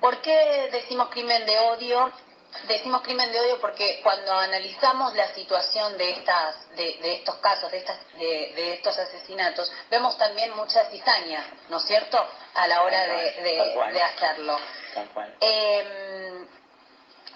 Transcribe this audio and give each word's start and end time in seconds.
¿Por 0.00 0.20
qué 0.22 0.68
decimos 0.72 1.10
crimen 1.10 1.44
de 1.44 1.58
odio? 1.58 2.10
Decimos 2.66 3.02
crimen 3.02 3.30
de 3.30 3.40
odio 3.40 3.60
porque 3.60 4.00
cuando 4.02 4.32
analizamos 4.32 5.14
la 5.14 5.28
situación 5.34 5.96
de 5.98 6.10
estas, 6.10 6.76
de, 6.76 7.14
estos 7.14 7.36
casos, 7.36 7.70
de, 7.70 7.78
estas, 7.78 7.98
de, 8.18 8.74
estos 8.74 8.98
asesinatos, 8.98 9.70
vemos 9.90 10.16
también 10.18 10.54
mucha 10.56 10.84
cizaña, 10.86 11.44
¿no 11.68 11.76
es 11.76 11.84
cierto? 11.84 12.18
A 12.54 12.66
la 12.66 12.82
hora 12.82 13.06
de, 13.06 14.02
hacerlo. 14.02 14.58
Em, 15.40 16.46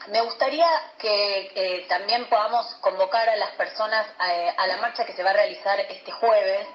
me 0.08 0.20
gustaría 0.22 0.68
que 0.98 1.52
eh, 1.54 1.86
también 1.88 2.26
podamos 2.26 2.66
convocar 2.80 3.29
a 3.29 3.36
las 3.36 3.50
personas 3.52 4.06
eh, 4.29 4.54
a, 4.56 4.66
la 4.66 4.76
marcha 4.79 5.04
que 5.04 5.12
se 5.12 5.22
va 5.22 5.30
a 5.30 5.34
realizar 5.34 5.79
este 5.80 6.12
jueves 6.12 6.66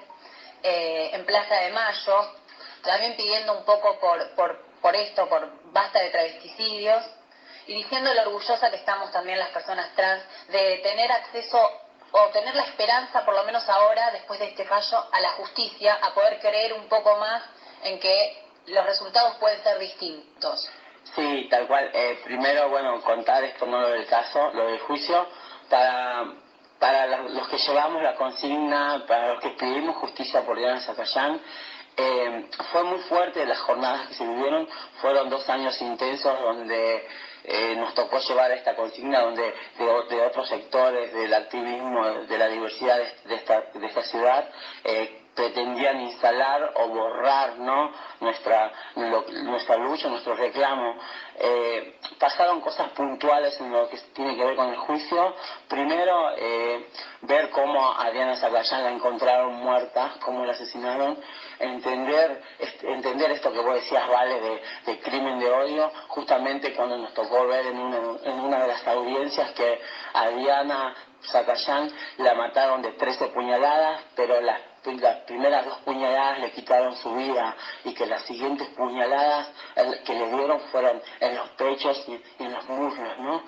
eh, 0.62 1.10
en 1.12 1.24
Plaza 1.26 1.54
de 1.56 1.70
Mayo, 1.70 2.34
también 2.82 3.16
pidiendo 3.16 3.58
un 3.58 3.64
poco 3.64 3.98
por, 4.00 4.34
por, 4.34 4.64
por 4.80 4.94
esto, 4.96 5.28
por 5.28 5.48
basta 5.72 6.00
de 6.00 6.10
travesticidios 6.10 7.04
y 7.66 7.74
diciendo 7.74 8.12
lo 8.12 8.22
orgullosa 8.22 8.70
que 8.70 8.76
estamos 8.76 9.10
también 9.12 9.38
las 9.38 9.50
personas 9.50 9.94
trans 9.94 10.22
de 10.48 10.78
tener 10.78 11.10
acceso 11.12 11.58
o 12.12 12.26
tener 12.30 12.54
la 12.54 12.64
esperanza, 12.64 13.24
por 13.24 13.34
lo 13.34 13.44
menos 13.44 13.68
ahora, 13.68 14.10
después 14.10 14.40
de 14.40 14.48
este 14.48 14.64
fallo, 14.64 15.04
a 15.12 15.20
la 15.20 15.30
justicia, 15.32 15.98
a 16.02 16.12
poder 16.12 16.40
creer 16.40 16.72
un 16.72 16.88
poco 16.88 17.16
más 17.18 17.42
en 17.84 18.00
que 18.00 18.42
los 18.66 18.84
resultados 18.84 19.36
pueden 19.36 19.62
ser 19.62 19.78
distintos. 19.78 20.68
Sí, 21.14 21.48
tal 21.50 21.66
cual. 21.66 21.90
Eh, 21.92 22.20
primero, 22.24 22.68
bueno, 22.68 23.00
contar 23.02 23.44
esto 23.44 23.66
no 23.66 23.80
lo 23.80 23.90
del 23.90 24.06
caso, 24.06 24.50
lo 24.52 24.66
del 24.66 24.80
juicio, 24.80 25.28
para, 25.68 26.24
para 26.78 27.06
los 27.06 27.48
que 27.48 27.58
llevamos 27.58 28.02
la 28.02 28.16
consigna, 28.16 29.04
para 29.06 29.34
los 29.34 29.40
que 29.40 29.50
pedimos 29.50 29.96
justicia 29.96 30.42
por 30.42 30.58
Diana 30.58 30.80
Zacayán, 30.80 31.40
eh, 31.96 32.46
fue 32.72 32.84
muy 32.84 32.98
fuerte 33.00 33.44
las 33.44 33.58
jornadas 33.60 34.08
que 34.08 34.14
se 34.14 34.26
vivieron, 34.26 34.68
fueron 35.00 35.28
dos 35.28 35.48
años 35.48 35.80
intensos 35.80 36.40
donde 36.40 37.06
eh, 37.44 37.74
nos 37.76 37.94
tocó 37.94 38.18
llevar 38.18 38.52
esta 38.52 38.74
consigna 38.76 39.20
donde 39.20 39.54
de, 39.78 40.20
otros 40.22 40.48
sectores 40.48 41.12
del 41.12 41.32
activismo, 41.34 42.06
de 42.28 42.38
la 42.38 42.48
diversidad 42.48 42.98
de, 43.24 43.34
esta, 43.34 44.02
ciudad, 44.02 44.48
eh, 44.84 45.22
pretendían 45.34 46.00
instalar 46.02 46.72
o 46.76 46.88
borrar 46.88 47.58
¿no? 47.58 47.92
nuestra, 48.20 48.72
nuestra 48.94 49.76
lucha, 49.76 50.08
nuestro 50.08 50.34
reclamo. 50.34 50.96
Pasaron 52.18 52.60
cosas 52.60 52.90
puntuales 52.90 53.58
en 53.60 53.72
lo 53.72 53.88
que 53.88 53.96
tiene 54.14 54.36
que 54.36 54.44
ver 54.44 54.54
con 54.54 54.68
el 54.68 54.76
juicio. 54.76 55.34
Primero, 55.68 56.32
eh, 56.36 56.86
ver 57.30 57.48
cómo 57.50 57.98
a 57.98 58.10
Diana 58.10 58.36
Zacayán 58.36 58.84
la 58.84 58.90
encontraron 58.90 59.54
muerta, 59.54 60.14
cómo 60.20 60.44
la 60.44 60.52
asesinaron. 60.52 61.16
Entender, 61.58 62.42
entender 62.82 63.30
esto 63.30 63.52
que 63.52 63.60
vos 63.60 63.74
decías, 63.74 64.08
Vale, 64.08 64.60
de, 64.86 65.00
crimen 65.00 65.38
de 65.38 65.50
odio, 65.50 65.90
justamente 66.08 66.74
cuando 66.74 66.98
nos 66.98 67.14
tocó 67.14 67.46
ver 67.46 67.66
en 67.66 67.78
una, 67.78 67.98
en 68.24 68.40
una 68.40 68.62
de 68.62 68.68
las 68.68 68.86
audiencias 68.86 69.52
que 69.52 69.80
a 70.12 70.28
Diana 70.30 70.94
la 72.18 72.34
mataron 72.34 72.82
de 72.82 72.92
13 72.92 73.28
puñaladas, 73.28 74.02
pero 74.16 74.40
las 74.40 74.60
primeras 75.26 75.66
dos 75.66 75.78
puñaladas 75.80 76.40
le 76.40 76.50
quitaron 76.52 76.96
su 76.96 77.14
vida 77.14 77.54
y 77.84 77.92
que 77.92 78.06
las 78.06 78.22
siguientes 78.22 78.68
puñaladas 78.68 79.50
que 80.04 80.14
le 80.14 80.30
dieron 80.30 80.60
fueron 80.72 81.00
en 81.20 81.36
los 81.36 81.50
pechos 81.50 82.02
y, 82.08 82.42
en 82.42 82.52
los 82.52 82.68
muslos, 82.68 83.18
¿no? 83.18 83.42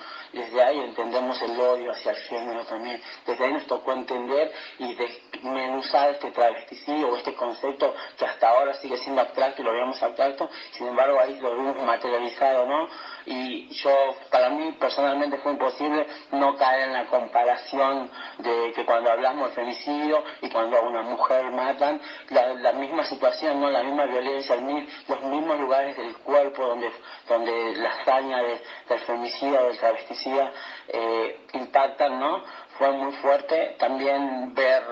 Ahí 0.73 0.81
entendemos 0.81 1.41
el 1.43 1.59
odio 1.61 1.93
hacia 1.93 2.13
el 2.13 2.17
género 2.17 2.65
también. 2.65 3.01
Desde 3.27 3.45
ahí 3.45 3.53
nos 3.53 3.67
tocó 3.67 3.93
entender 3.93 4.53
y 4.79 4.95
desmenuzar 4.95 6.11
este 6.11 6.31
travesticidio 6.31 7.09
o 7.09 7.17
este 7.17 7.35
concepto 7.35 7.95
que 8.17 8.25
hasta 8.25 8.49
ahora 8.49 8.75
sigue 8.75 8.97
siendo 8.97 9.21
abstracto 9.21 9.63
y 9.63 9.65
lo 9.65 9.73
veíamos 9.73 10.03
abstracto, 10.03 10.49
sin 10.73 10.89
embargo 10.89 11.21
ahí 11.21 11.39
lo 11.41 11.55
vimos 11.57 11.77
materializado, 11.83 12.67
¿no? 12.67 12.89
Y 13.25 13.69
yo, 13.69 13.91
para 14.31 14.51
mí 14.51 14.73
personalmente 14.73 15.39
fue 15.39 15.53
imposible 15.53 16.07
no 16.33 16.57
caer 16.57 16.89
en 16.89 16.93
la 16.93 17.07
comparación 17.07 18.11
de 18.39 18.73
que 18.75 18.85
cuando 18.85 19.11
hablamos 19.11 19.51
de 19.51 19.55
femicidio 19.55 20.25
y 20.41 20.51
cuando 20.51 20.77
a 20.77 20.81
una 20.81 21.03
mujer 21.03 21.51
matan, 21.53 22.01
la, 22.31 22.73
misma 22.73 23.05
situación, 23.05 23.61
no 23.61 23.71
la 23.71 23.83
misma 23.83 24.07
violencia, 24.07 24.57
los 24.57 25.23
mismos 25.23 25.61
lugares 25.61 25.97
del 25.97 26.17
cuerpo 26.19 26.67
donde, 26.67 26.91
donde 27.29 27.77
la 27.77 27.91
hazaña 27.91 28.43
del 28.43 28.99
femicida 29.07 29.63
del 29.63 29.79
travesticida 29.79 30.53
eh, 30.89 31.47
impactan, 31.53 32.19
¿no? 32.19 32.43
Fue 32.79 32.91
muy 32.93 33.13
fuerte 33.15 33.77
también 33.79 34.55
ver 34.55 34.83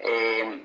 eh, 0.00 0.64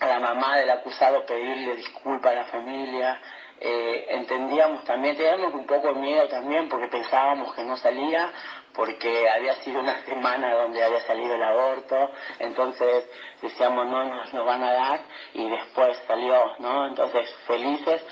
a 0.00 0.06
la 0.06 0.20
mamá 0.20 0.56
del 0.56 0.70
acusado 0.70 1.24
pedirle 1.26 1.76
disculpa 1.76 2.30
a 2.30 2.34
la 2.34 2.44
familia, 2.44 3.20
eh, 3.64 4.06
entendíamos 4.08 4.82
también, 4.82 5.16
teníamos 5.16 5.54
un 5.54 5.66
poco 5.66 5.94
de 5.94 6.00
miedo 6.00 6.26
también 6.26 6.68
porque 6.68 6.88
pensábamos 6.88 7.54
que 7.54 7.62
no 7.62 7.76
salía, 7.76 8.32
porque 8.74 9.30
había 9.30 9.54
sido 9.62 9.78
una 9.78 10.02
semana 10.04 10.52
donde 10.54 10.82
había 10.82 11.00
salido 11.02 11.36
el 11.36 11.42
aborto, 11.44 12.10
entonces 12.40 13.08
decíamos 13.40 13.86
no 13.86 14.04
nos 14.04 14.32
lo 14.32 14.44
van 14.44 14.64
a 14.64 14.72
dar 14.72 15.00
y 15.34 15.48
después 15.48 15.96
salió, 16.08 16.56
¿no? 16.58 16.88
Entonces 16.88 17.32
felices, 17.46 18.04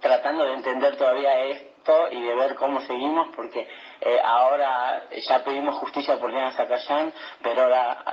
tratando 0.00 0.44
de 0.44 0.54
entender 0.54 0.96
todavía 0.96 1.40
esto 1.40 2.08
y 2.10 2.20
de 2.20 2.34
ver 2.34 2.54
cómo 2.56 2.82
seguimos, 2.82 3.28
porque 3.34 3.66
eh, 4.08 4.20
ahora 4.24 5.02
ya 5.10 5.44
pedimos 5.44 5.76
justicia 5.76 6.18
por 6.18 6.30
Diana 6.30 6.52
Zacayán, 6.52 7.12
pero 7.42 7.62
ahora 7.62 8.04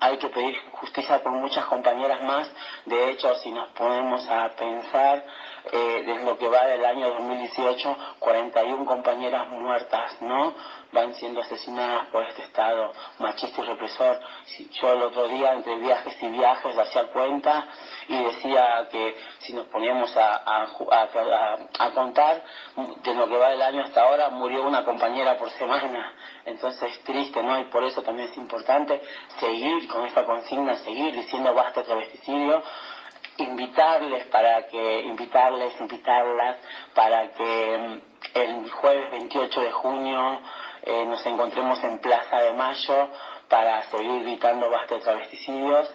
hay 0.00 0.16
que 0.18 0.28
pedir 0.28 0.56
justicia 0.72 1.22
por 1.22 1.32
muchas 1.32 1.64
compañeras 1.66 2.22
más. 2.22 2.50
De 2.86 3.10
hecho, 3.10 3.34
si 3.36 3.50
nos 3.50 3.68
ponemos 3.70 4.26
a 4.28 4.48
pensar, 4.50 5.24
eh, 5.72 6.02
desde 6.04 6.24
lo 6.24 6.36
que 6.36 6.46
va 6.46 6.66
del 6.66 6.84
año 6.84 7.08
2018, 7.14 7.96
41 8.18 8.84
compañeras 8.84 9.48
muertas, 9.48 10.20
¿no? 10.20 10.54
Van 10.92 11.14
siendo 11.14 11.40
asesinadas 11.40 12.06
por 12.08 12.22
este 12.24 12.42
Estado 12.42 12.92
machista 13.18 13.62
y 13.62 13.64
represor. 13.64 14.20
Yo 14.72 14.92
el 14.92 15.02
otro 15.02 15.26
día, 15.28 15.54
entre 15.54 15.76
viajes 15.76 16.22
y 16.22 16.28
viajes, 16.28 16.76
hacía 16.76 17.06
cuenta 17.06 17.66
y 18.08 18.24
decía 18.24 18.88
que 18.90 19.16
si 19.38 19.54
nos 19.54 19.66
poníamos 19.68 20.14
a, 20.16 20.64
a, 20.64 21.90
contar, 21.94 22.42
de 23.02 23.14
lo 23.14 23.26
que 23.26 23.36
va 23.38 23.48
del 23.48 23.62
año 23.62 23.84
hasta 23.84 24.02
ahora, 24.02 24.28
murió 24.28 24.64
una 24.64 24.84
compañera 24.84 25.38
por 25.38 25.50
semana. 25.50 26.12
Entonces 26.44 26.92
es 26.92 27.04
triste, 27.04 27.42
¿no? 27.42 27.58
Y 27.58 27.64
por 27.64 27.84
eso 27.84 28.02
también 28.02 28.28
es 28.28 28.36
importante 28.36 29.00
seguir 29.40 29.88
con 29.88 30.04
esta 30.06 30.24
consigna, 30.24 30.76
seguir 30.76 31.14
diciendo 31.14 31.54
basta 31.54 31.82
travesticidio 31.82 32.62
invitarles 33.38 34.26
para 34.26 34.66
que, 34.68 35.00
invitarles, 35.02 35.80
invitarlas 35.80 36.56
para 36.94 37.28
que 37.28 37.78
mm, 37.78 38.38
el 38.38 38.70
jueves 38.70 39.10
28 39.10 39.60
de 39.60 39.72
junio 39.72 40.40
eh, 40.82 41.04
nos 41.06 41.24
encontremos 41.26 41.82
en 41.84 41.98
Plaza 41.98 42.38
de 42.40 42.52
Mayo 42.52 43.08
para 43.48 43.82
seguir 43.84 44.22
gritando 44.22 44.70
basta 44.70 44.94
de 44.96 45.00
travesticidios, 45.00 45.88